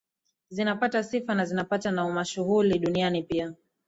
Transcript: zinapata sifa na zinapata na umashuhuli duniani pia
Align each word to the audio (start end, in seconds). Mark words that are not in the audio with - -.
zinapata 0.49 1.03
sifa 1.03 1.35
na 1.35 1.45
zinapata 1.45 1.91
na 1.91 2.05
umashuhuli 2.05 2.79
duniani 2.79 3.23
pia 3.23 3.53